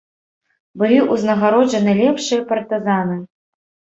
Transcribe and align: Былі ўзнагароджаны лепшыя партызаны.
Былі 0.81 1.01
ўзнагароджаны 1.13 1.93
лепшыя 2.01 2.47
партызаны. 2.53 3.17